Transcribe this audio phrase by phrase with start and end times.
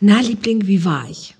[0.00, 1.34] Na, Liebling, wie war ich?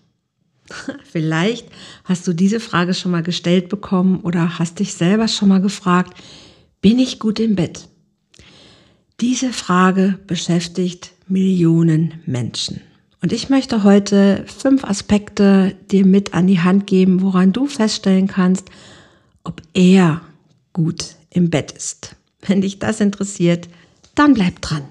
[1.04, 1.68] Vielleicht
[2.04, 6.16] hast du diese Frage schon mal gestellt bekommen oder hast dich selber schon mal gefragt,
[6.80, 7.88] bin ich gut im Bett?
[9.20, 12.80] Diese Frage beschäftigt Millionen Menschen.
[13.22, 18.26] Und ich möchte heute fünf Aspekte dir mit an die Hand geben, woran du feststellen
[18.26, 18.68] kannst,
[19.44, 20.20] ob er
[20.74, 22.16] gut im Bett ist.
[22.42, 23.68] Wenn dich das interessiert,
[24.14, 24.84] dann bleib dran.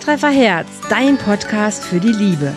[0.00, 2.56] Volltreffer Herz, dein Podcast für die Liebe.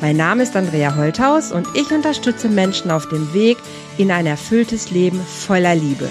[0.00, 3.56] Mein Name ist Andrea Holthaus und ich unterstütze Menschen auf dem Weg
[3.98, 6.08] in ein erfülltes Leben voller Liebe.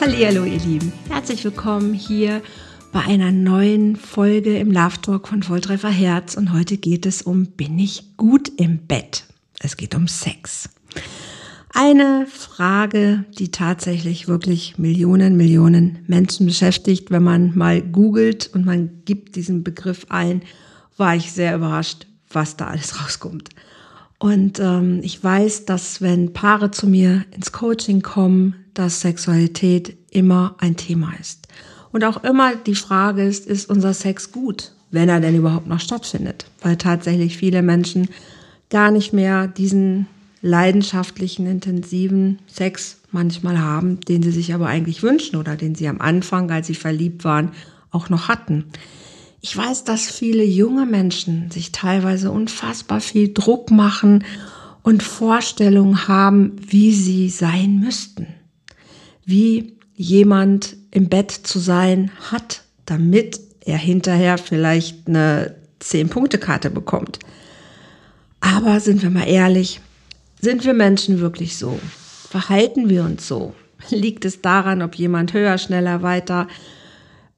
[0.00, 2.42] Hallo ihr Lieben, herzlich willkommen hier
[2.92, 7.46] bei einer neuen Folge im Love Talk von Volltreffer Herz und heute geht es um
[7.46, 9.24] bin ich gut im Bett?
[9.58, 10.70] Es geht um Sex.
[11.74, 17.10] Eine Frage, die tatsächlich wirklich Millionen, Millionen Menschen beschäftigt.
[17.10, 20.42] Wenn man mal googelt und man gibt diesen Begriff ein,
[20.96, 23.50] war ich sehr überrascht, was da alles rauskommt.
[24.18, 30.56] Und ähm, ich weiß, dass wenn Paare zu mir ins Coaching kommen, dass Sexualität immer
[30.58, 31.46] ein Thema ist.
[31.92, 35.80] Und auch immer die Frage ist, ist unser Sex gut, wenn er denn überhaupt noch
[35.80, 36.46] stattfindet?
[36.62, 38.08] Weil tatsächlich viele Menschen
[38.70, 40.06] gar nicht mehr diesen
[40.40, 46.00] leidenschaftlichen, intensiven Sex manchmal haben, den sie sich aber eigentlich wünschen oder den sie am
[46.00, 47.52] Anfang, als sie verliebt waren,
[47.90, 48.66] auch noch hatten.
[49.40, 54.24] Ich weiß, dass viele junge Menschen sich teilweise unfassbar viel Druck machen
[54.82, 58.26] und Vorstellungen haben, wie sie sein müssten.
[59.24, 67.18] Wie jemand im Bett zu sein hat, damit er hinterher vielleicht eine Zehn-Punkte-Karte bekommt.
[68.40, 69.80] Aber sind wir mal ehrlich,
[70.40, 71.78] sind wir Menschen wirklich so?
[72.28, 73.54] Verhalten wir uns so?
[73.90, 76.48] Liegt es daran, ob jemand höher, schneller, weiter,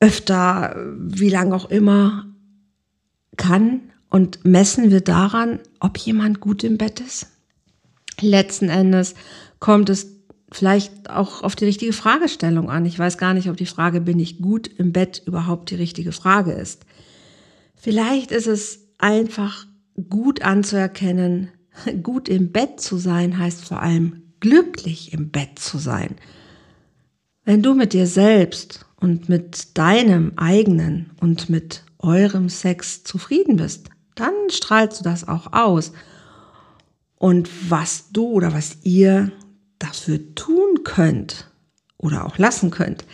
[0.01, 2.27] öfter, wie lang auch immer
[3.37, 3.81] kann?
[4.09, 7.29] Und messen wir daran, ob jemand gut im Bett ist?
[8.21, 9.15] Letzten Endes
[9.61, 10.09] kommt es
[10.53, 12.85] vielleicht auch auf die richtige Fragestellung an.
[12.87, 16.13] Ich weiß gar nicht, ob die Frage, bin ich gut im Bett, überhaupt die richtige
[16.13, 16.85] Frage ist.
[17.77, 19.67] Vielleicht ist es einfach
[20.09, 21.51] gut anzuerkennen,
[22.03, 26.17] Gut im Bett zu sein heißt vor allem glücklich im Bett zu sein.
[27.45, 33.89] Wenn du mit dir selbst und mit deinem eigenen und mit eurem Sex zufrieden bist,
[34.15, 35.93] dann strahlst du das auch aus.
[37.17, 39.33] Und was du oder was ihr
[39.79, 41.51] dafür tun könnt
[41.99, 43.05] oder auch lassen könnt,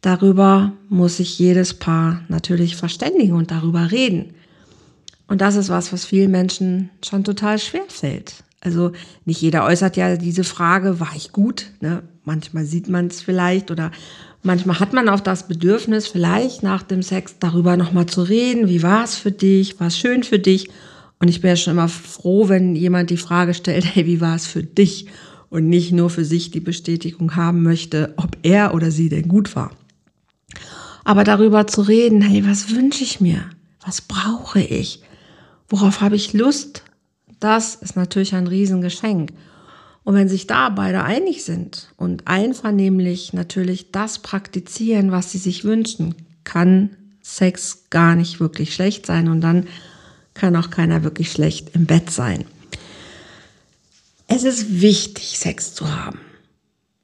[0.00, 4.34] darüber muss sich jedes Paar natürlich verständigen und darüber reden.
[5.30, 8.42] Und das ist was, was vielen Menschen schon total schwer fällt.
[8.60, 8.90] Also
[9.24, 11.66] nicht jeder äußert ja diese Frage, war ich gut?
[11.80, 12.02] Ne?
[12.24, 13.92] Manchmal sieht man es vielleicht oder
[14.42, 18.68] manchmal hat man auch das Bedürfnis, vielleicht nach dem Sex darüber nochmal zu reden.
[18.68, 19.78] Wie war es für dich?
[19.78, 20.68] War es schön für dich?
[21.20, 24.34] Und ich bin ja schon immer froh, wenn jemand die Frage stellt, hey, wie war
[24.34, 25.06] es für dich?
[25.48, 29.54] Und nicht nur für sich die Bestätigung haben möchte, ob er oder sie denn gut
[29.54, 29.70] war.
[31.04, 33.44] Aber darüber zu reden, hey, was wünsche ich mir?
[33.86, 35.04] Was brauche ich?
[35.70, 36.82] Worauf habe ich Lust?
[37.38, 39.32] Das ist natürlich ein Riesengeschenk.
[40.02, 45.64] Und wenn sich da beide einig sind und einvernehmlich natürlich das praktizieren, was sie sich
[45.64, 46.14] wünschen,
[46.44, 46.90] kann
[47.22, 49.68] Sex gar nicht wirklich schlecht sein und dann
[50.34, 52.44] kann auch keiner wirklich schlecht im Bett sein.
[54.26, 56.18] Es ist wichtig, Sex zu haben,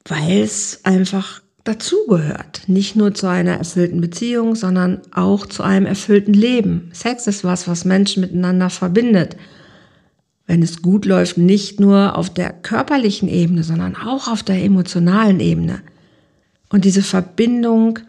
[0.05, 2.61] weil es einfach dazugehört.
[2.67, 6.89] Nicht nur zu einer erfüllten Beziehung, sondern auch zu einem erfüllten Leben.
[6.93, 9.35] Sex ist was, was Menschen miteinander verbindet.
[10.45, 15.41] Wenn es gut läuft, nicht nur auf der körperlichen Ebene, sondern auch auf der emotionalen
[15.41, 15.81] Ebene.
[16.69, 17.99] Und diese Verbindung,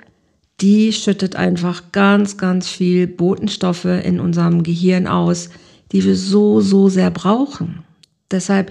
[0.60, 5.50] die schüttet einfach ganz, ganz viel Botenstoffe in unserem Gehirn aus,
[5.90, 7.84] die wir so, so sehr brauchen.
[8.31, 8.70] Deshalb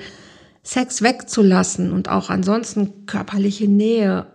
[0.63, 4.27] Sex wegzulassen und auch ansonsten körperliche Nähe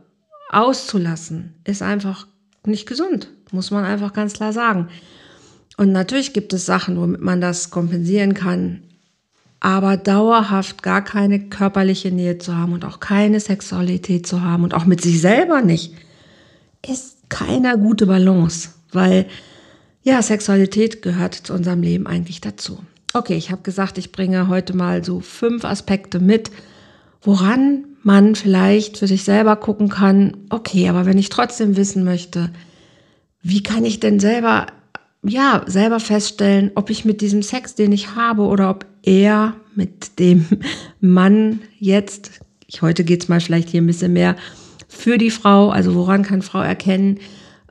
[0.52, 2.26] auszulassen, ist einfach
[2.64, 4.88] nicht gesund, muss man einfach ganz klar sagen.
[5.76, 8.82] Und natürlich gibt es Sachen, womit man das kompensieren kann,
[9.58, 14.74] aber dauerhaft gar keine körperliche Nähe zu haben und auch keine Sexualität zu haben und
[14.74, 15.94] auch mit sich selber nicht,
[16.86, 19.26] ist keine gute Balance, weil
[20.02, 22.80] ja, Sexualität gehört zu unserem Leben eigentlich dazu.
[23.14, 26.50] Okay, ich habe gesagt, ich bringe heute mal so fünf Aspekte mit,
[27.22, 32.50] woran man vielleicht für sich selber gucken kann, okay, aber wenn ich trotzdem wissen möchte,
[33.42, 34.66] wie kann ich denn selber
[35.24, 40.18] ja, selber feststellen, ob ich mit diesem Sex, den ich habe, oder ob er mit
[40.18, 40.46] dem
[41.00, 44.36] Mann jetzt, ich, heute geht's mal vielleicht hier ein bisschen mehr
[44.88, 47.18] für die Frau, also woran kann Frau erkennen,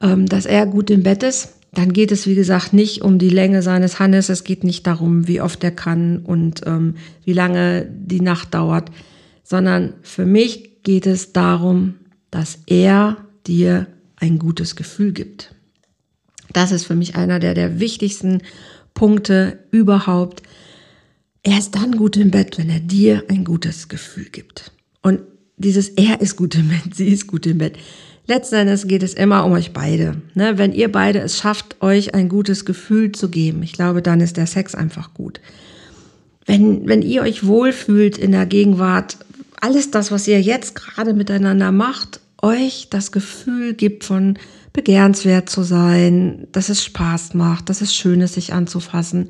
[0.02, 1.56] ähm, dass er gut im Bett ist.
[1.74, 5.28] Dann geht es, wie gesagt, nicht um die Länge seines Hannes, es geht nicht darum,
[5.28, 8.92] wie oft er kann und ähm, wie lange die Nacht dauert,
[9.52, 11.96] sondern für mich geht es darum,
[12.32, 15.54] dass er dir ein gutes Gefühl gibt.
[16.54, 18.44] Das ist für mich einer der, der wichtigsten
[18.94, 20.42] Punkte überhaupt.
[21.44, 24.72] Er ist dann gut im Bett, wenn er dir ein gutes Gefühl gibt.
[25.02, 25.20] Und
[25.58, 27.78] dieses er ist gut im Bett, sie ist gut im Bett.
[28.28, 30.22] Letzten Endes geht es immer um euch beide.
[30.34, 30.58] Ne?
[30.58, 34.38] Wenn ihr beide es schafft, euch ein gutes Gefühl zu geben, ich glaube, dann ist
[34.38, 35.42] der Sex einfach gut.
[36.46, 39.18] Wenn, wenn ihr euch wohlfühlt in der Gegenwart,
[39.62, 44.38] alles das, was ihr jetzt gerade miteinander macht, euch das Gefühl gibt von
[44.74, 49.30] begehrenswert zu sein, dass es Spaß macht, dass es schön ist, sich anzufassen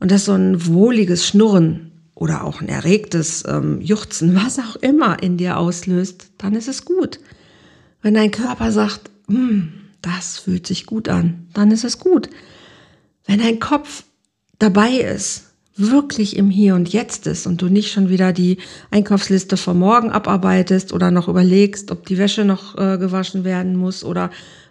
[0.00, 5.22] und dass so ein wohliges Schnurren oder auch ein erregtes ähm, Juchzen, was auch immer
[5.22, 7.18] in dir auslöst, dann ist es gut.
[8.02, 9.72] Wenn dein Körper sagt, hm,
[10.02, 12.30] das fühlt sich gut an, dann ist es gut.
[13.26, 14.04] Wenn dein Kopf
[14.58, 15.47] dabei ist,
[15.78, 18.58] wirklich im Hier und Jetzt ist und du nicht schon wieder die
[18.90, 24.04] Einkaufsliste vom Morgen abarbeitest oder noch überlegst, ob die Wäsche noch äh, gewaschen werden muss
[24.04, 24.30] oder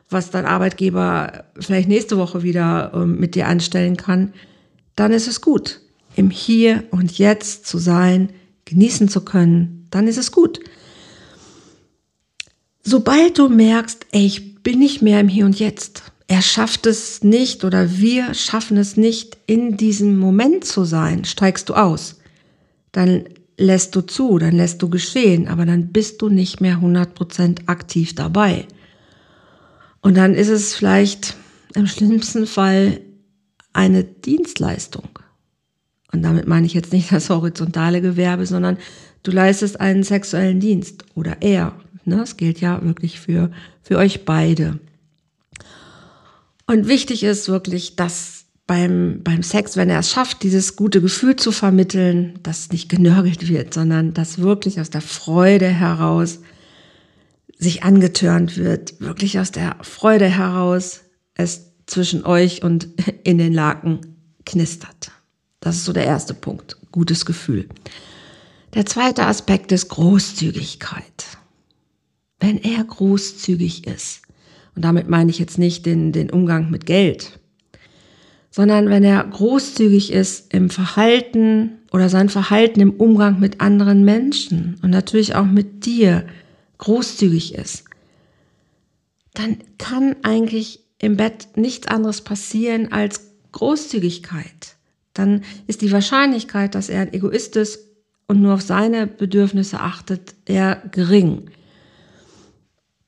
[0.10, 4.34] was dein Arbeitgeber vielleicht nächste Woche wieder äh, mit dir anstellen kann,
[4.96, 5.82] dann ist es gut.
[6.16, 8.30] Im Hier und Jetzt zu sein,
[8.66, 10.60] genießen zu können, dann ist es gut.
[12.84, 17.24] Sobald du merkst, ey, ich bin nicht mehr im Hier und Jetzt, er schafft es
[17.24, 22.20] nicht oder wir schaffen es nicht, in diesem Moment zu sein, steigst du aus.
[22.92, 23.24] Dann
[23.58, 28.14] lässt du zu, dann lässt du geschehen, aber dann bist du nicht mehr 100% aktiv
[28.14, 28.68] dabei.
[30.02, 31.36] Und dann ist es vielleicht
[31.74, 33.00] im schlimmsten Fall
[33.74, 35.08] eine Dienstleistung.
[36.12, 38.78] Und damit meine ich jetzt nicht das horizontale Gewerbe, sondern
[39.24, 41.74] du leistest einen sexuellen Dienst oder er.
[42.06, 42.18] Ne?
[42.18, 43.52] Das gilt ja wirklich für,
[43.82, 44.80] für euch beide.
[46.68, 51.38] Und wichtig ist wirklich, dass beim, beim Sex, wenn er es schafft, dieses gute Gefühl
[51.38, 56.40] zu vermitteln, dass nicht genörgelt wird, sondern dass wirklich aus der Freude heraus
[57.58, 61.02] sich angetörnt wird, wirklich aus der Freude heraus
[61.34, 62.90] es zwischen euch und
[63.24, 64.02] in den Laken
[64.46, 65.12] knistert.
[65.62, 66.78] Das ist so der erste Punkt.
[66.92, 67.68] Gutes Gefühl.
[68.74, 71.26] Der zweite Aspekt ist Großzügigkeit.
[72.40, 74.22] Wenn er großzügig ist,
[74.78, 77.40] und damit meine ich jetzt nicht den, den Umgang mit Geld,
[78.52, 84.78] sondern wenn er großzügig ist im Verhalten oder sein Verhalten im Umgang mit anderen Menschen
[84.84, 86.28] und natürlich auch mit dir
[86.78, 87.86] großzügig ist,
[89.34, 94.76] dann kann eigentlich im Bett nichts anderes passieren als Großzügigkeit.
[95.16, 97.80] Dann ist die Wahrscheinlichkeit, dass er ein Egoist ist
[98.28, 101.50] und nur auf seine Bedürfnisse achtet, eher gering.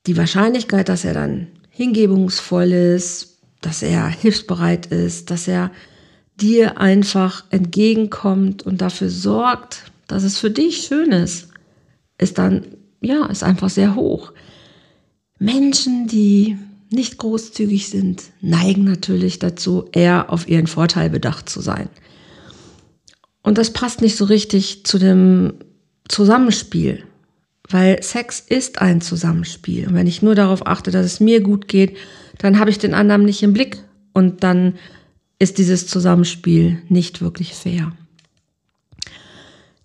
[0.08, 1.46] Die Wahrscheinlichkeit, dass er dann
[1.80, 5.72] hingebungsvoll ist, dass er hilfsbereit ist, dass er
[6.36, 11.48] dir einfach entgegenkommt und dafür sorgt, dass es für dich schön ist,
[12.18, 12.66] ist dann,
[13.00, 14.34] ja, ist einfach sehr hoch.
[15.38, 16.58] Menschen, die
[16.90, 21.88] nicht großzügig sind, neigen natürlich dazu, eher auf ihren Vorteil bedacht zu sein.
[23.42, 25.54] Und das passt nicht so richtig zu dem
[26.10, 27.06] Zusammenspiel.
[27.70, 29.88] Weil Sex ist ein Zusammenspiel.
[29.88, 31.96] Und wenn ich nur darauf achte, dass es mir gut geht,
[32.40, 33.78] dann habe ich den anderen nicht im Blick.
[34.14, 34.76] Und dann
[35.38, 37.92] ist dieses Zusammenspiel nicht wirklich fair.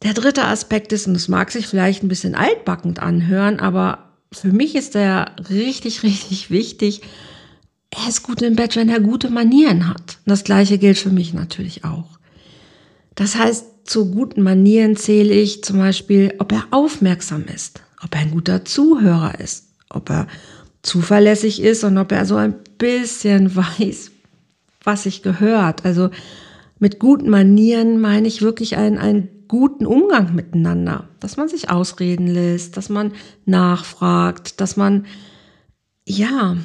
[0.03, 4.53] Der dritte Aspekt ist, und das mag sich vielleicht ein bisschen altbackend anhören, aber für
[4.53, 7.03] mich ist der richtig, richtig wichtig.
[7.91, 10.19] Er ist gut im Bett, wenn er gute Manieren hat.
[10.27, 12.19] Das gleiche gilt für mich natürlich auch.
[13.15, 18.23] Das heißt, zu guten Manieren zähle ich zum Beispiel, ob er aufmerksam ist, ob er
[18.23, 20.27] ein guter Zuhörer ist, ob er
[20.83, 24.11] zuverlässig ist und ob er so ein bisschen weiß,
[24.83, 25.85] was sich gehört.
[25.85, 26.11] Also
[26.79, 32.27] mit guten Manieren meine ich wirklich einen, einen guten Umgang miteinander, dass man sich ausreden
[32.27, 33.13] lässt, dass man
[33.45, 35.07] nachfragt, dass man,
[36.07, 36.57] ja,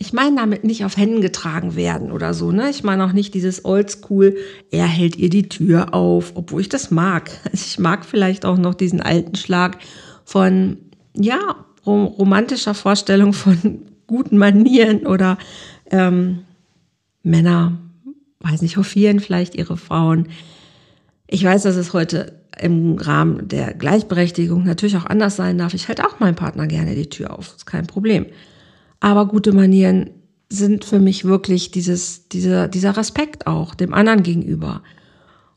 [0.00, 2.70] ich meine damit nicht auf Händen getragen werden oder so, ne?
[2.70, 4.36] Ich meine auch nicht dieses Oldschool,
[4.70, 7.30] er hält ihr die Tür auf, obwohl ich das mag.
[7.44, 9.78] Also ich mag vielleicht auch noch diesen alten Schlag
[10.24, 10.78] von,
[11.14, 15.36] ja, romantischer Vorstellung von guten Manieren oder
[15.90, 16.40] ähm,
[17.24, 17.78] Männer,
[18.40, 20.28] weiß nicht, hofieren vielleicht ihre Frauen.
[21.26, 25.74] Ich weiß, dass es heute im Rahmen der Gleichberechtigung natürlich auch anders sein darf.
[25.74, 28.26] Ich halte auch meinem Partner gerne die Tür auf, ist kein Problem.
[29.00, 30.10] Aber gute Manieren
[30.50, 34.82] sind für mich wirklich dieses, dieser, dieser Respekt auch dem anderen gegenüber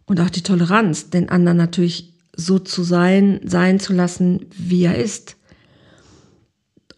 [0.06, 4.98] und auch die Toleranz, den anderen natürlich so zu sein, sein zu lassen, wie er
[4.98, 5.38] ist.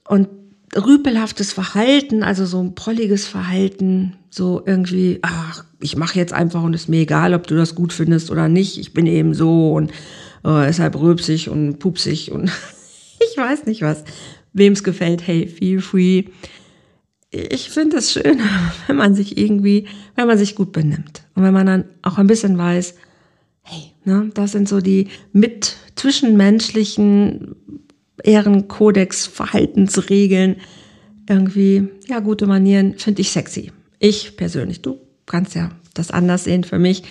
[0.07, 0.27] Und
[0.75, 6.73] rüpelhaftes Verhalten, also so ein prolliges Verhalten, so irgendwie, ach, ich mache jetzt einfach und
[6.73, 9.91] ist mir egal, ob du das gut findest oder nicht, ich bin eben so und
[10.43, 12.45] äh, halt rülpsig und pupsig und
[13.19, 14.03] ich weiß nicht was.
[14.53, 16.25] Wem es gefällt, hey, feel free.
[17.31, 18.39] Ich finde es schön,
[18.87, 22.27] wenn man sich irgendwie, wenn man sich gut benimmt und wenn man dann auch ein
[22.27, 22.95] bisschen weiß,
[23.63, 27.55] hey, ne, das sind so die mit zwischenmenschlichen
[28.23, 30.57] Ehrenkodex, Verhaltensregeln,
[31.27, 33.71] irgendwie, ja, gute Manieren, finde ich sexy.
[33.99, 36.63] Ich persönlich, du kannst ja das anders sehen.
[36.63, 37.03] Für mich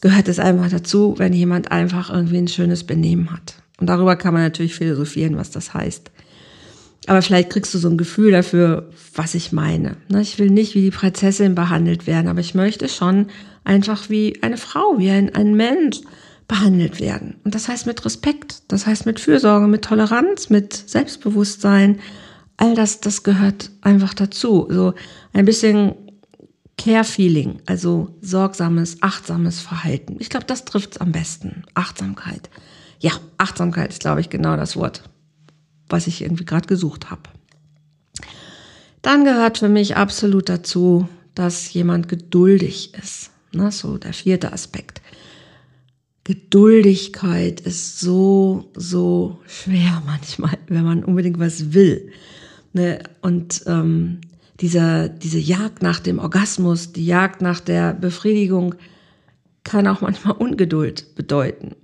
[0.00, 3.54] gehört es einfach dazu, wenn jemand einfach irgendwie ein schönes Benehmen hat.
[3.80, 6.10] Und darüber kann man natürlich philosophieren, was das heißt.
[7.08, 9.96] Aber vielleicht kriegst du so ein Gefühl dafür, was ich meine.
[10.08, 13.28] Ne, ich will nicht wie die Prinzessin behandelt werden, aber ich möchte schon
[13.64, 16.00] einfach wie eine Frau, wie ein, ein Mensch
[16.48, 17.36] behandelt werden.
[17.44, 21.98] Und das heißt mit Respekt, das heißt mit Fürsorge, mit Toleranz, mit Selbstbewusstsein.
[22.56, 24.66] All das, das gehört einfach dazu.
[24.70, 24.94] So
[25.32, 25.94] ein bisschen
[26.78, 30.16] Care-Feeling, also sorgsames, achtsames Verhalten.
[30.20, 31.64] Ich glaube, das trifft es am besten.
[31.74, 32.48] Achtsamkeit.
[33.00, 35.02] Ja, Achtsamkeit ist, glaube ich, genau das Wort,
[35.88, 37.22] was ich irgendwie gerade gesucht habe.
[39.02, 43.30] Dann gehört für mich absolut dazu, dass jemand geduldig ist.
[43.52, 45.00] Na, so der vierte Aspekt.
[46.24, 52.10] Geduldigkeit ist so, so schwer manchmal, wenn man unbedingt was will.
[52.72, 52.98] Ne?
[53.22, 54.20] Und ähm,
[54.60, 58.74] diese, diese Jagd nach dem Orgasmus, die Jagd nach der Befriedigung
[59.64, 61.74] kann auch manchmal Ungeduld bedeuten.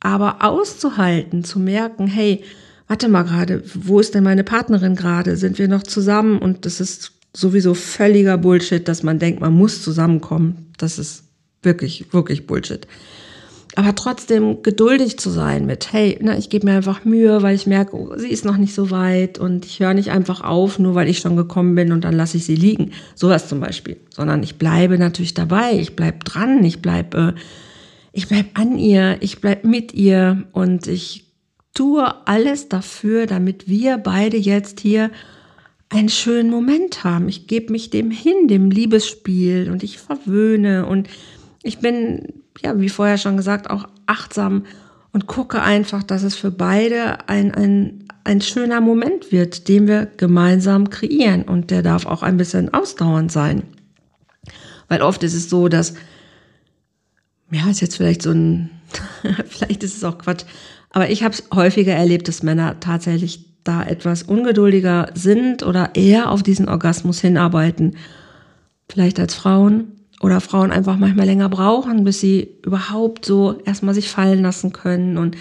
[0.00, 2.42] Aber auszuhalten, zu merken, hey,
[2.88, 5.36] warte mal gerade, wo ist denn meine Partnerin gerade?
[5.36, 6.38] Sind wir noch zusammen?
[6.38, 10.72] Und das ist sowieso völliger Bullshit, dass man denkt, man muss zusammenkommen.
[10.78, 11.24] Das ist
[11.62, 12.86] wirklich, wirklich Bullshit
[13.74, 17.66] aber trotzdem geduldig zu sein mit, hey, na, ich gebe mir einfach Mühe, weil ich
[17.66, 20.94] merke, oh, sie ist noch nicht so weit und ich höre nicht einfach auf, nur
[20.94, 22.90] weil ich schon gekommen bin und dann lasse ich sie liegen.
[23.14, 23.96] Sowas zum Beispiel.
[24.10, 27.40] Sondern ich bleibe natürlich dabei, ich bleibe dran, ich bleibe, äh,
[28.12, 31.31] ich bleib an ihr, ich bleibe mit ihr und ich
[31.74, 35.10] tue alles dafür, damit wir beide jetzt hier
[35.88, 37.28] einen schönen Moment haben.
[37.28, 41.08] Ich gebe mich dem hin, dem Liebesspiel und ich verwöhne und
[41.62, 44.64] ich bin ja, wie vorher schon gesagt, auch achtsam
[45.12, 50.06] und gucke einfach, dass es für beide ein, ein, ein schöner Moment wird, den wir
[50.06, 51.42] gemeinsam kreieren.
[51.42, 53.62] Und der darf auch ein bisschen ausdauernd sein.
[54.88, 55.94] Weil oft ist es so, dass,
[57.50, 58.70] ja, ist jetzt vielleicht so ein,
[59.48, 60.44] vielleicht ist es auch Quatsch,
[60.92, 66.30] aber ich habe es häufiger erlebt, dass Männer tatsächlich da etwas ungeduldiger sind oder eher
[66.30, 67.96] auf diesen Orgasmus hinarbeiten,
[68.88, 74.10] vielleicht als Frauen oder Frauen einfach manchmal länger brauchen, bis sie überhaupt so erstmal sich
[74.10, 75.36] fallen lassen können und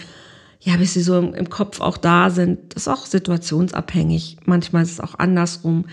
[0.61, 2.75] ja, bis sie so im, Kopf auch da sind.
[2.75, 4.37] Das ist auch situationsabhängig.
[4.45, 5.85] Manchmal ist es auch andersrum.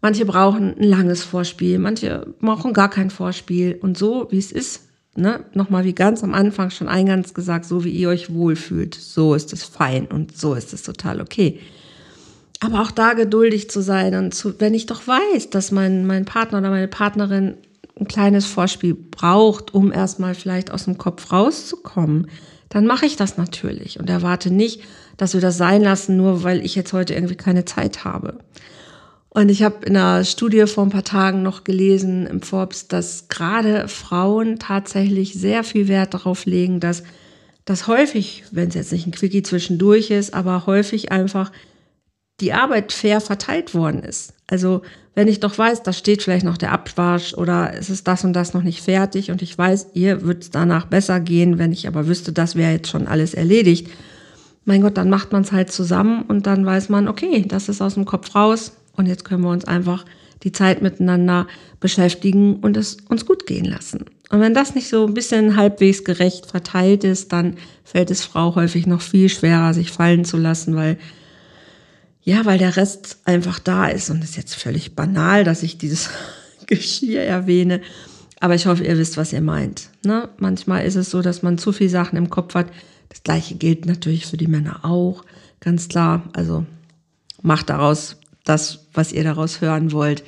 [0.00, 3.78] Manche brauchen ein langes Vorspiel, manche brauchen gar kein Vorspiel.
[3.80, 4.87] Und so, wie es ist,
[5.18, 9.34] ne, nochmal wie ganz am Anfang schon eingangs gesagt, so wie ihr euch wohlfühlt, so
[9.34, 11.60] ist es fein und so ist es total okay.
[12.60, 16.24] Aber auch da geduldig zu sein und zu, wenn ich doch weiß, dass mein, mein
[16.24, 17.54] Partner oder meine Partnerin
[17.98, 22.28] ein kleines Vorspiel braucht, um erstmal vielleicht aus dem Kopf rauszukommen,
[22.68, 24.82] dann mache ich das natürlich und erwarte nicht,
[25.16, 28.38] dass wir das sein lassen, nur weil ich jetzt heute irgendwie keine Zeit habe.
[29.38, 33.28] Und ich habe in einer Studie vor ein paar Tagen noch gelesen im Forbes, dass
[33.28, 37.04] gerade Frauen tatsächlich sehr viel Wert darauf legen, dass
[37.64, 41.52] das häufig, wenn es jetzt nicht ein Quickie zwischendurch ist, aber häufig einfach
[42.40, 44.32] die Arbeit fair verteilt worden ist.
[44.48, 44.82] Also
[45.14, 48.32] wenn ich doch weiß, da steht vielleicht noch der Abwasch oder es ist das und
[48.32, 51.86] das noch nicht fertig und ich weiß, ihr wird es danach besser gehen, wenn ich
[51.86, 53.88] aber wüsste, das wäre jetzt schon alles erledigt.
[54.64, 57.80] Mein Gott, dann macht man es halt zusammen und dann weiß man, okay, das ist
[57.80, 60.04] aus dem Kopf raus und jetzt können wir uns einfach
[60.42, 61.46] die Zeit miteinander
[61.80, 64.04] beschäftigen und es uns gut gehen lassen.
[64.30, 68.54] Und wenn das nicht so ein bisschen halbwegs gerecht verteilt ist, dann fällt es Frau
[68.54, 70.98] häufig noch viel schwerer, sich fallen zu lassen, weil
[72.22, 75.78] ja, weil der Rest einfach da ist und es ist jetzt völlig banal, dass ich
[75.78, 76.10] dieses
[76.66, 77.80] Geschirr erwähne.
[78.40, 79.88] Aber ich hoffe, ihr wisst, was ihr meint.
[80.04, 80.28] Ne?
[80.36, 82.66] Manchmal ist es so, dass man zu viel Sachen im Kopf hat.
[83.08, 85.24] Das gleiche gilt natürlich für die Männer auch.
[85.60, 86.28] Ganz klar.
[86.34, 86.66] Also
[87.40, 90.24] macht daraus das, was ihr daraus hören wollt.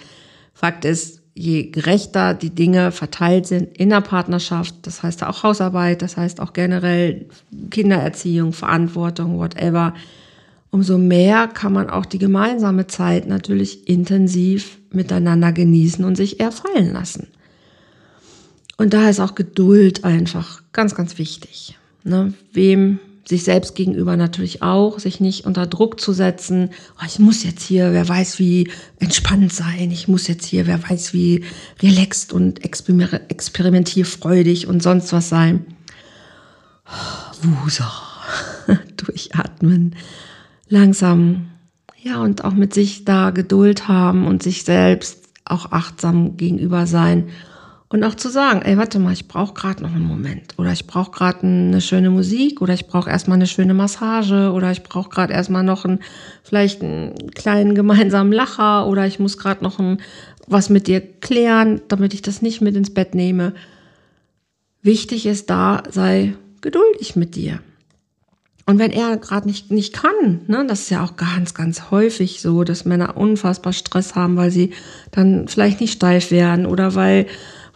[0.54, 6.02] Fakt ist, je gerechter die Dinge verteilt sind in der Partnerschaft, das heißt auch Hausarbeit,
[6.02, 7.26] das heißt auch generell
[7.70, 9.94] Kindererziehung, Verantwortung, whatever,
[10.70, 16.52] umso mehr kann man auch die gemeinsame Zeit natürlich intensiv miteinander genießen und sich eher
[16.52, 17.28] fallen lassen.
[18.76, 21.78] Und da ist auch Geduld einfach ganz, ganz wichtig.
[22.02, 22.32] Ne?
[22.52, 22.98] Wem
[23.28, 26.70] sich selbst gegenüber natürlich auch, sich nicht unter Druck zu setzen.
[27.00, 29.90] Oh, ich muss jetzt hier, wer weiß wie entspannt sein.
[29.90, 31.44] Ich muss jetzt hier, wer weiß wie
[31.82, 35.66] relaxed und experimentierfreudig und sonst was sein.
[37.42, 37.90] Wusa.
[38.96, 39.96] Durchatmen.
[40.68, 41.50] Langsam.
[42.02, 47.28] Ja, und auch mit sich da Geduld haben und sich selbst auch achtsam gegenüber sein
[47.92, 50.86] und auch zu sagen, ey, warte mal, ich brauche gerade noch einen Moment oder ich
[50.86, 55.10] brauche gerade eine schöne Musik oder ich brauche erstmal eine schöne Massage oder ich brauche
[55.10, 55.98] gerade erstmal noch einen,
[56.44, 60.00] vielleicht einen kleinen gemeinsamen Lacher oder ich muss gerade noch ein,
[60.46, 63.54] was mit dir klären, damit ich das nicht mit ins Bett nehme.
[64.82, 67.58] Wichtig ist da, sei geduldig mit dir.
[68.66, 72.40] Und wenn er gerade nicht, nicht kann, ne, das ist ja auch ganz, ganz häufig
[72.40, 74.70] so, dass Männer unfassbar Stress haben, weil sie
[75.10, 77.26] dann vielleicht nicht steif werden oder weil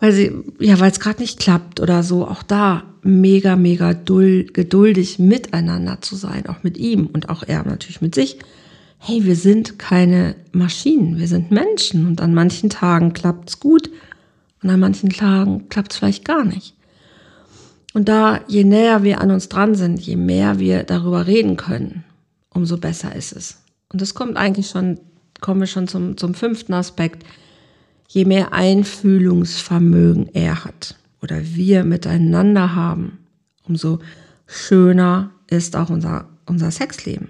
[0.00, 5.18] weil sie, ja, weil es gerade nicht klappt oder so, auch da mega, mega geduldig
[5.18, 8.38] miteinander zu sein, auch mit ihm und auch er natürlich mit sich.
[8.98, 13.90] Hey, wir sind keine Maschinen, wir sind Menschen und an manchen Tagen klappt es gut
[14.62, 16.74] und an manchen Tagen klappt es vielleicht gar nicht.
[17.92, 22.04] Und da, je näher wir an uns dran sind, je mehr wir darüber reden können,
[22.50, 23.58] umso besser ist es.
[23.92, 24.98] Und das kommt eigentlich schon,
[25.40, 27.24] kommen wir schon zum, zum fünften Aspekt
[28.08, 33.18] je mehr Einfühlungsvermögen er hat oder wir miteinander haben,
[33.66, 33.98] umso
[34.46, 37.28] schöner ist auch unser, unser Sexleben.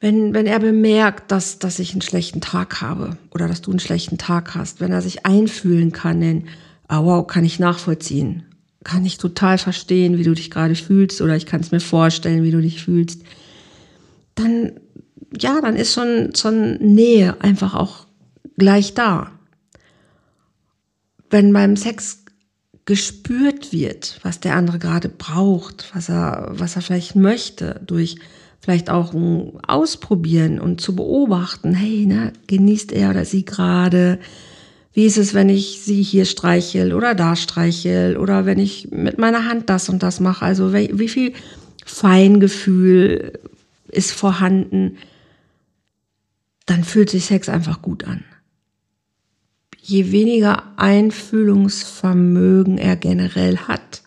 [0.00, 3.78] Wenn, wenn er bemerkt, dass, dass ich einen schlechten Tag habe oder dass du einen
[3.78, 6.44] schlechten Tag hast, wenn er sich einfühlen kann in,
[6.88, 8.42] oh wow, kann ich nachvollziehen,
[8.82, 12.42] kann ich total verstehen, wie du dich gerade fühlst oder ich kann es mir vorstellen,
[12.42, 13.22] wie du dich fühlst,
[14.34, 14.72] dann,
[15.38, 18.06] ja, dann ist schon, schon Nähe einfach auch
[18.56, 19.30] gleich da.
[21.30, 22.22] Wenn beim Sex
[22.84, 28.16] gespürt wird, was der andere gerade braucht, was er, was er vielleicht möchte, durch
[28.60, 34.18] vielleicht auch ein Ausprobieren und zu beobachten, hey, ne, genießt er oder sie gerade,
[34.92, 39.18] wie ist es, wenn ich sie hier streichel oder da streichel oder wenn ich mit
[39.18, 41.32] meiner Hand das und das mache, also wie viel
[41.84, 43.40] Feingefühl
[43.88, 44.98] ist vorhanden,
[46.66, 48.24] dann fühlt sich Sex einfach gut an
[49.82, 54.02] je weniger Einfühlungsvermögen er generell hat,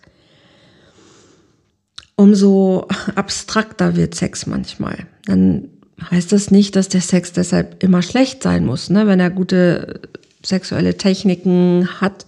[2.15, 5.05] umso abstrakter wird Sex manchmal.
[5.25, 5.67] Dann
[6.09, 8.89] heißt das nicht, dass der Sex deshalb immer schlecht sein muss.
[8.89, 9.05] Ne?
[9.05, 9.99] Wenn er gute
[10.43, 12.25] sexuelle Techniken hat,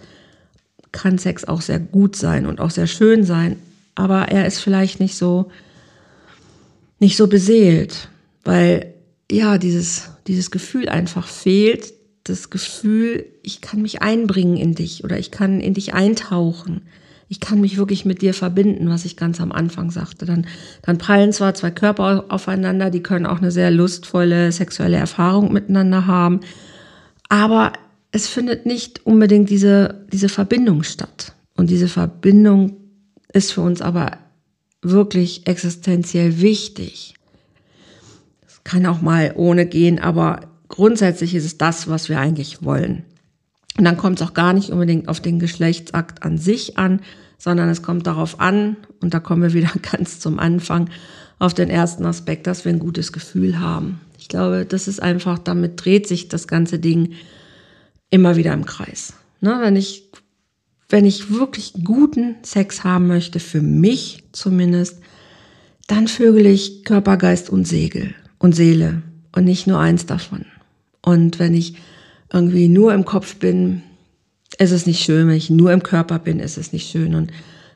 [0.92, 3.56] kann Sex auch sehr gut sein und auch sehr schön sein.
[3.96, 5.50] Aber er ist vielleicht nicht so,
[7.00, 8.10] nicht so beseelt,
[8.44, 8.94] weil
[9.32, 11.94] ja, dieses, dieses Gefühl einfach fehlt,
[12.30, 16.82] das Gefühl, ich kann mich einbringen in dich oder ich kann in dich eintauchen.
[17.30, 20.26] Ich kann mich wirklich mit dir verbinden, was ich ganz am Anfang sagte.
[20.26, 20.48] Dann,
[20.82, 26.08] dann prallen zwar zwei Körper aufeinander, die können auch eine sehr lustvolle sexuelle Erfahrung miteinander
[26.08, 26.40] haben,
[27.28, 27.74] aber
[28.12, 31.34] es findet nicht unbedingt diese, diese Verbindung statt.
[31.56, 32.78] Und diese Verbindung
[33.34, 34.18] ist für uns aber
[34.82, 37.16] wirklich existenziell wichtig.
[38.48, 43.04] Es kann auch mal ohne gehen, aber grundsätzlich ist es das, was wir eigentlich wollen.
[43.78, 47.02] Und dann kommt es auch gar nicht unbedingt auf den Geschlechtsakt an sich an,
[47.38, 50.90] sondern es kommt darauf an, und da kommen wir wieder ganz zum Anfang,
[51.40, 54.02] auf den ersten Aspekt, dass wir ein gutes Gefühl haben.
[54.18, 57.14] Ich glaube, das ist einfach, damit dreht sich das ganze Ding
[58.10, 59.14] immer wieder im Kreis.
[59.40, 60.10] Ne, wenn ich,
[60.90, 65.00] wenn ich wirklich guten Sex haben möchte, für mich zumindest,
[65.86, 69.04] dann vögel ich Körper, Geist und Segel und Seele
[69.36, 70.46] und nicht nur eins davon.
[71.08, 71.76] Und wenn ich
[72.34, 73.82] irgendwie nur im Kopf bin,
[74.58, 75.30] ist es nicht schön.
[75.30, 77.16] Wenn ich nur im Körper bin, ist es nicht schön.
[77.16, 77.32] Und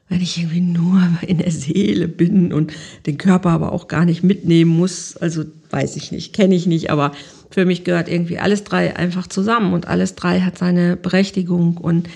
[0.10, 2.74] wenn ich irgendwie nur in der Seele bin und
[3.06, 6.89] den Körper aber auch gar nicht mitnehmen muss, also weiß ich nicht, kenne ich nicht,
[6.89, 7.13] aber
[7.50, 12.10] für mich gehört irgendwie alles drei einfach zusammen und alles drei hat seine Berechtigung und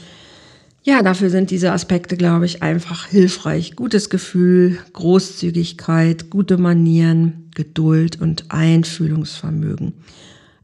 [0.83, 3.77] ja, dafür sind diese Aspekte, glaube ich, einfach hilfreich.
[3.77, 9.93] Gutes Gefühl, Großzügigkeit, gute Manieren, Geduld und Einfühlungsvermögen.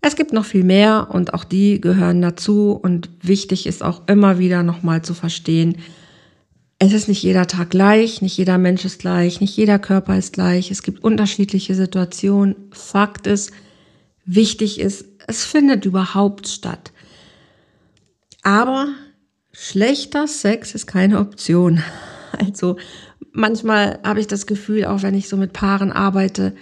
[0.02, 4.40] Es gibt noch viel mehr und auch die gehören dazu und wichtig ist auch immer
[4.40, 5.78] wieder nochmal zu verstehen,
[6.84, 10.34] es ist nicht jeder Tag gleich, nicht jeder Mensch ist gleich, nicht jeder Körper ist
[10.34, 12.56] gleich, es gibt unterschiedliche Situationen.
[12.72, 13.52] Fakt ist,
[14.26, 16.92] wichtig ist, es findet überhaupt statt.
[18.42, 18.88] Aber
[19.52, 21.84] schlechter Sex ist keine Option.
[22.40, 22.78] Also
[23.34, 26.56] manchmal habe ich das Gefühl, auch wenn ich so mit Paaren arbeite,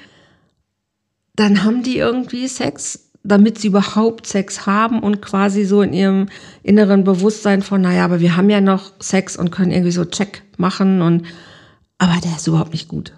[1.35, 6.25] dann haben die irgendwie Sex, damit sie überhaupt Sex haben und quasi so in ihrem
[6.63, 10.43] inneren Bewusstsein von, naja, aber wir haben ja noch Sex und können irgendwie so Check
[10.57, 11.23] machen und,
[11.97, 13.13] aber der ist überhaupt nicht gut.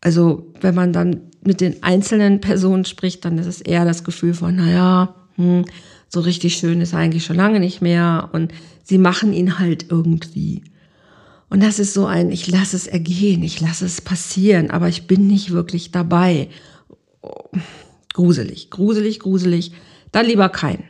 [0.00, 4.34] Also, wenn man dann mit den einzelnen Personen spricht, dann ist es eher das Gefühl
[4.34, 5.64] von, naja, hm,
[6.08, 10.64] so richtig schön ist eigentlich schon lange nicht mehr und sie machen ihn halt irgendwie.
[11.50, 15.06] Und das ist so ein, ich lasse es ergehen, ich lasse es passieren, aber ich
[15.06, 16.48] bin nicht wirklich dabei.
[17.22, 17.50] Oh,
[18.12, 19.72] gruselig, gruselig, gruselig.
[20.12, 20.84] Dann lieber keinen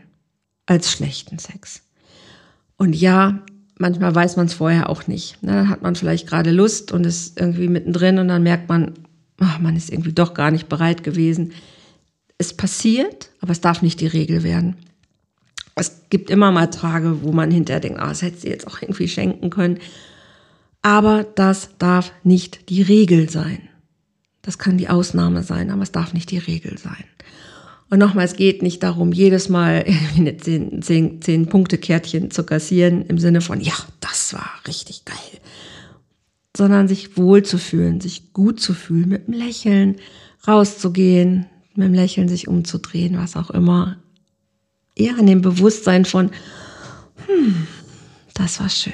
[0.67, 1.83] als schlechten Sex.
[2.77, 3.43] Und ja,
[3.79, 5.43] manchmal weiß man es vorher auch nicht.
[5.43, 5.53] Ne?
[5.53, 8.95] Dann hat man vielleicht gerade Lust und ist irgendwie mittendrin und dann merkt man,
[9.39, 11.53] ach, man ist irgendwie doch gar nicht bereit gewesen.
[12.39, 14.77] Es passiert, aber es darf nicht die Regel werden.
[15.75, 18.81] Es gibt immer mal Tage, wo man hinterher denkt, ah, das hätte sie jetzt auch
[18.81, 19.79] irgendwie schenken können.
[20.83, 23.69] Aber das darf nicht die Regel sein.
[24.43, 27.05] Das kann die Ausnahme sein, aber es darf nicht die Regel sein.
[27.91, 29.85] Und nochmal, es geht nicht darum, jedes Mal
[30.17, 35.05] eine 10, 10, 10 Punkte Kärtchen zu kassieren im Sinne von, ja, das war richtig
[35.05, 35.17] geil.
[36.57, 39.97] Sondern sich wohl zu fühlen, sich gut zu fühlen, mit einem Lächeln
[40.47, 43.97] rauszugehen, mit dem Lächeln sich umzudrehen, was auch immer.
[44.95, 46.31] Eher an dem Bewusstsein von,
[47.27, 47.67] hm,
[48.35, 48.93] das war schön.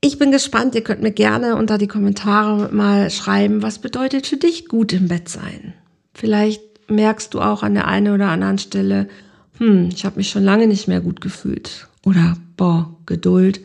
[0.00, 4.36] Ich bin gespannt, ihr könnt mir gerne unter die Kommentare mal schreiben, was bedeutet für
[4.36, 5.74] dich gut im Bett sein.
[6.14, 9.08] Vielleicht merkst du auch an der einen oder anderen Stelle,
[9.58, 11.88] hm, ich habe mich schon lange nicht mehr gut gefühlt.
[12.04, 13.60] Oder, boah, Geduld,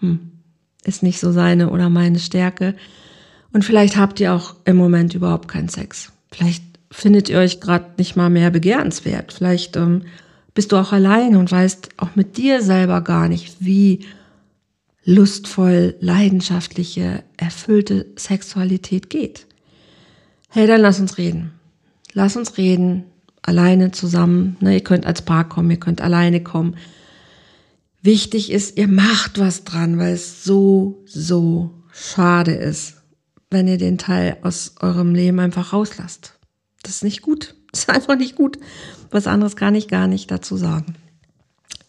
[0.00, 0.20] hm,
[0.84, 2.74] ist nicht so seine oder meine Stärke.
[3.52, 6.12] Und vielleicht habt ihr auch im Moment überhaupt keinen Sex.
[6.30, 9.32] Vielleicht findet ihr euch gerade nicht mal mehr begehrenswert.
[9.32, 10.02] Vielleicht ähm,
[10.54, 14.06] bist du auch alleine und weißt auch mit dir selber gar nicht, wie
[15.04, 19.46] lustvoll, leidenschaftliche, erfüllte Sexualität geht.
[20.50, 21.57] Hey, dann lass uns reden.
[22.18, 23.04] Lass uns reden,
[23.42, 24.56] alleine zusammen.
[24.58, 26.74] Ne, ihr könnt als Paar kommen, ihr könnt alleine kommen.
[28.02, 32.96] Wichtig ist, ihr macht was dran, weil es so, so schade ist,
[33.50, 36.34] wenn ihr den Teil aus eurem Leben einfach rauslasst.
[36.82, 37.54] Das ist nicht gut.
[37.70, 38.58] Das ist einfach nicht gut.
[39.10, 40.96] Was anderes kann ich gar nicht dazu sagen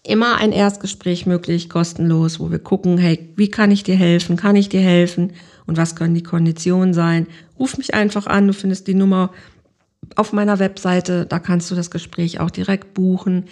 [0.04, 4.38] immer ein Erstgespräch möglich, kostenlos, wo wir gucken, hey, wie kann ich dir helfen?
[4.38, 5.34] Kann ich dir helfen?
[5.68, 7.28] Und was können die Konditionen sein?
[7.60, 9.32] Ruf mich einfach an, du findest die Nummer
[10.16, 13.46] auf meiner Webseite, da kannst du das Gespräch auch direkt buchen.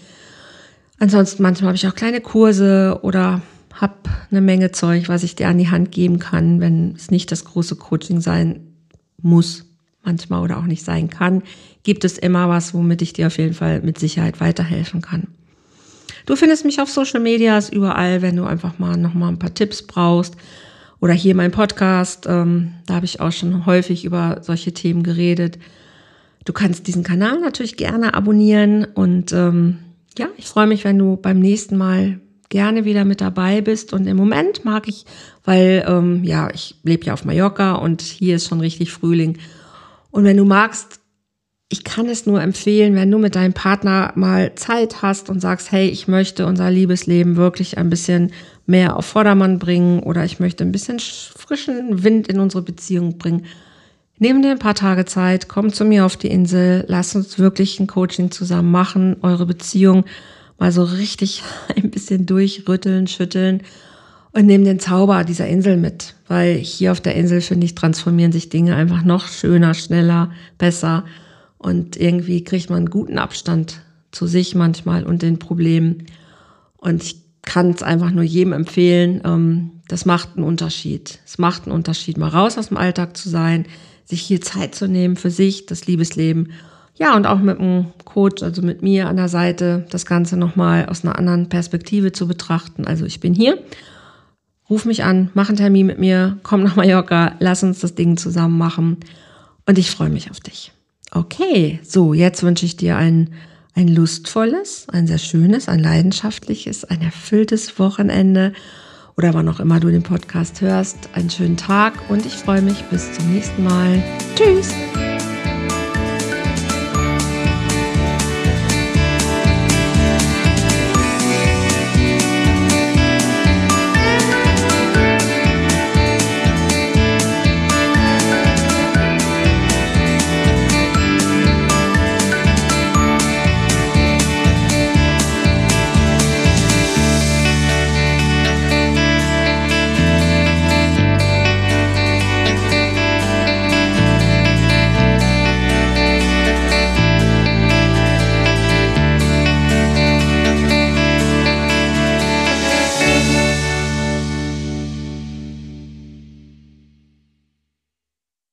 [0.99, 3.41] Ansonsten manchmal habe ich auch kleine Kurse oder
[3.73, 3.95] habe
[4.31, 7.45] eine Menge Zeug, was ich dir an die Hand geben kann, wenn es nicht das
[7.45, 8.73] große Coaching sein
[9.21, 9.65] muss,
[10.03, 11.43] manchmal oder auch nicht sein kann,
[11.83, 15.27] gibt es immer was, womit ich dir auf jeden Fall mit Sicherheit weiterhelfen kann.
[16.25, 19.53] Du findest mich auf Social Medias überall, wenn du einfach mal noch mal ein paar
[19.53, 20.35] Tipps brauchst.
[20.99, 25.59] Oder hier mein Podcast, ähm, da habe ich auch schon häufig über solche Themen geredet.
[26.47, 29.79] Du kannst diesen Kanal natürlich gerne abonnieren und ähm,
[30.17, 33.91] ja, ich freue mich, wenn du beim nächsten Mal gerne wieder mit dabei bist.
[33.91, 35.03] Und im Moment mag ich,
[35.43, 39.39] weil ähm, ja, ich lebe ja auf Mallorca und hier ist schon richtig Frühling.
[40.09, 41.01] Und wenn du magst,
[41.67, 45.73] ich kann es nur empfehlen, wenn du mit deinem Partner mal Zeit hast und sagst,
[45.73, 48.31] hey, ich möchte unser Liebesleben wirklich ein bisschen
[48.65, 53.43] mehr auf Vordermann bringen oder ich möchte ein bisschen frischen Wind in unsere Beziehung bringen.
[54.19, 57.79] Nimm dir ein paar Tage Zeit, komm zu mir auf die Insel, lass uns wirklich
[57.79, 60.05] ein Coaching zusammen machen, eure Beziehung
[60.57, 61.43] mal so richtig
[61.75, 63.61] ein bisschen durchrütteln, schütteln
[64.31, 68.31] und nimm den Zauber dieser Insel mit, weil hier auf der Insel, finde ich, transformieren
[68.31, 71.05] sich Dinge einfach noch schöner, schneller, besser.
[71.57, 76.05] Und irgendwie kriegt man einen guten Abstand zu sich manchmal und den Problemen.
[76.77, 79.21] Und ich kann es einfach nur jedem empfehlen.
[79.25, 81.19] Ähm, das macht einen Unterschied.
[81.25, 83.65] Es macht einen Unterschied, mal raus aus dem Alltag zu sein,
[84.07, 86.51] sich hier Zeit zu nehmen für sich, das Liebesleben.
[86.95, 90.87] Ja, und auch mit einem Coach, also mit mir an der Seite, das Ganze nochmal
[90.87, 92.87] aus einer anderen Perspektive zu betrachten.
[92.87, 93.59] Also ich bin hier,
[94.69, 98.17] ruf mich an, mach einen Termin mit mir, komm nach Mallorca, lass uns das Ding
[98.17, 98.97] zusammen machen.
[99.65, 100.71] Und ich freue mich auf dich.
[101.11, 103.29] Okay, so, jetzt wünsche ich dir ein,
[103.75, 108.53] ein lustvolles, ein sehr schönes, ein leidenschaftliches, ein erfülltes Wochenende
[109.17, 111.09] oder wann auch immer du den Podcast hörst.
[111.13, 114.03] Einen schönen Tag und ich freue mich bis zum nächsten Mal.
[114.35, 114.71] Tschüss!